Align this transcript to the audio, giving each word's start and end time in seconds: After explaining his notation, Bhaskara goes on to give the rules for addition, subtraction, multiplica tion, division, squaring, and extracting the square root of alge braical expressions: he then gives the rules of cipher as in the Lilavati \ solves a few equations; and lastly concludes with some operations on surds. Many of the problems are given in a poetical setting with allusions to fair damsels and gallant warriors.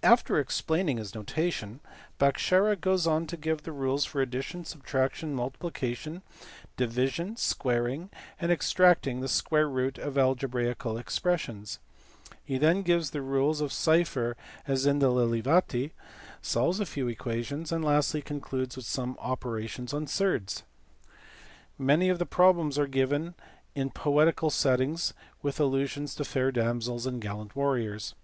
After 0.00 0.38
explaining 0.38 0.96
his 0.96 1.14
notation, 1.14 1.80
Bhaskara 2.18 2.76
goes 2.80 3.06
on 3.06 3.26
to 3.26 3.36
give 3.36 3.64
the 3.64 3.72
rules 3.72 4.06
for 4.06 4.22
addition, 4.22 4.64
subtraction, 4.64 5.36
multiplica 5.36 5.94
tion, 5.94 6.22
division, 6.78 7.36
squaring, 7.36 8.08
and 8.40 8.50
extracting 8.50 9.20
the 9.20 9.28
square 9.28 9.68
root 9.68 9.98
of 9.98 10.14
alge 10.14 10.48
braical 10.48 10.98
expressions: 10.98 11.78
he 12.42 12.56
then 12.56 12.80
gives 12.80 13.10
the 13.10 13.20
rules 13.20 13.60
of 13.60 13.70
cipher 13.70 14.34
as 14.66 14.86
in 14.86 14.98
the 14.98 15.10
Lilavati 15.10 15.90
\ 16.20 16.40
solves 16.52 16.80
a 16.80 16.86
few 16.86 17.06
equations; 17.06 17.70
and 17.70 17.84
lastly 17.84 18.22
concludes 18.22 18.76
with 18.78 18.86
some 18.86 19.14
operations 19.20 19.92
on 19.92 20.06
surds. 20.06 20.62
Many 21.76 22.08
of 22.08 22.18
the 22.18 22.24
problems 22.24 22.78
are 22.78 22.86
given 22.86 23.34
in 23.74 23.88
a 23.88 23.90
poetical 23.90 24.48
setting 24.48 24.96
with 25.42 25.60
allusions 25.60 26.14
to 26.14 26.24
fair 26.24 26.50
damsels 26.50 27.04
and 27.04 27.20
gallant 27.20 27.54
warriors. 27.54 28.14